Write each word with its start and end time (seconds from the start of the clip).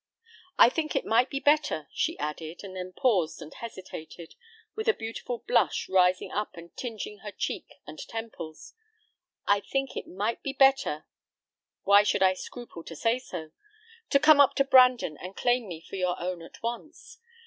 I 0.57 0.69
think 0.69 0.95
it 0.95 1.05
might 1.05 1.29
be 1.29 1.39
better," 1.39 1.87
she 1.93 2.17
added, 2.17 2.63
and 2.63 2.75
then 2.75 2.91
paused 2.91 3.39
and 3.39 3.53
hesitated, 3.53 4.33
with 4.73 4.87
a 4.87 4.95
beautiful 4.95 5.43
blush 5.47 5.87
rising 5.87 6.31
up 6.31 6.57
and 6.57 6.75
tinging 6.75 7.19
her 7.19 7.31
cheek 7.31 7.75
and 7.85 7.99
temples, 8.07 8.73
"I 9.45 9.59
think 9.59 9.95
it 9.95 10.07
might 10.07 10.41
be 10.41 10.53
better 10.53 11.05
why 11.83 12.01
should 12.01 12.23
I 12.23 12.33
scruple 12.33 12.83
to 12.85 12.95
say 12.95 13.19
so? 13.19 13.51
to 14.09 14.19
come 14.19 14.39
up 14.41 14.55
to 14.55 14.63
Brandon 14.63 15.17
and 15.17 15.35
claim 15.37 15.67
me 15.67 15.79
for 15.81 15.97
your 15.97 16.19
own 16.19 16.41
at 16.41 16.63
once. 16.63 17.19